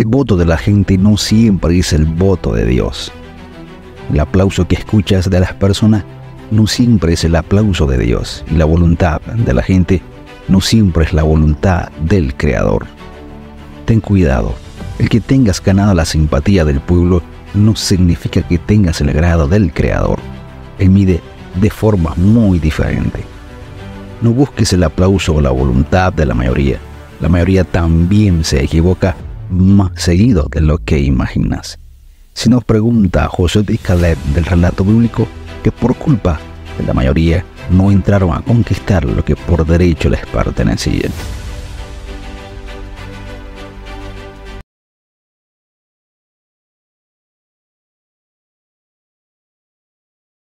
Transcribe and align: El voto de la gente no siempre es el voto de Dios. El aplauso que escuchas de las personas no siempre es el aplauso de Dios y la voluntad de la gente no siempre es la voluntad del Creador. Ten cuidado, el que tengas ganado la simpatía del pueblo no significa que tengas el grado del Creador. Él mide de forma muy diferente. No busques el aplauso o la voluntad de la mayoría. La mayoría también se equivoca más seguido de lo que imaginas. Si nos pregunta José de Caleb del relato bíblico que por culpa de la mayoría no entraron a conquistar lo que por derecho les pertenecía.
El 0.00 0.06
voto 0.06 0.38
de 0.38 0.46
la 0.46 0.56
gente 0.56 0.96
no 0.96 1.18
siempre 1.18 1.78
es 1.78 1.92
el 1.92 2.06
voto 2.06 2.54
de 2.54 2.64
Dios. 2.64 3.12
El 4.10 4.18
aplauso 4.20 4.66
que 4.66 4.74
escuchas 4.74 5.28
de 5.28 5.40
las 5.40 5.52
personas 5.52 6.04
no 6.50 6.66
siempre 6.66 7.12
es 7.12 7.24
el 7.24 7.36
aplauso 7.36 7.84
de 7.84 7.98
Dios 7.98 8.42
y 8.50 8.54
la 8.54 8.64
voluntad 8.64 9.20
de 9.20 9.52
la 9.52 9.62
gente 9.62 10.00
no 10.48 10.62
siempre 10.62 11.04
es 11.04 11.12
la 11.12 11.22
voluntad 11.22 11.90
del 12.02 12.34
Creador. 12.34 12.86
Ten 13.84 14.00
cuidado, 14.00 14.54
el 14.98 15.10
que 15.10 15.20
tengas 15.20 15.62
ganado 15.62 15.92
la 15.92 16.06
simpatía 16.06 16.64
del 16.64 16.80
pueblo 16.80 17.20
no 17.52 17.76
significa 17.76 18.40
que 18.40 18.56
tengas 18.56 19.02
el 19.02 19.12
grado 19.12 19.48
del 19.48 19.70
Creador. 19.70 20.18
Él 20.78 20.88
mide 20.88 21.20
de 21.60 21.68
forma 21.68 22.14
muy 22.16 22.58
diferente. 22.58 23.22
No 24.22 24.30
busques 24.30 24.72
el 24.72 24.82
aplauso 24.82 25.34
o 25.34 25.42
la 25.42 25.50
voluntad 25.50 26.10
de 26.10 26.24
la 26.24 26.32
mayoría. 26.32 26.78
La 27.20 27.28
mayoría 27.28 27.64
también 27.64 28.44
se 28.44 28.64
equivoca 28.64 29.14
más 29.50 29.92
seguido 29.96 30.48
de 30.50 30.60
lo 30.60 30.78
que 30.78 30.98
imaginas. 30.98 31.78
Si 32.34 32.48
nos 32.48 32.64
pregunta 32.64 33.28
José 33.28 33.62
de 33.62 33.76
Caleb 33.78 34.16
del 34.34 34.44
relato 34.44 34.84
bíblico 34.84 35.26
que 35.62 35.72
por 35.72 35.96
culpa 35.96 36.40
de 36.78 36.84
la 36.84 36.94
mayoría 36.94 37.44
no 37.70 37.90
entraron 37.90 38.32
a 38.32 38.40
conquistar 38.40 39.04
lo 39.04 39.24
que 39.24 39.36
por 39.36 39.66
derecho 39.66 40.08
les 40.08 40.24
pertenecía. 40.26 41.10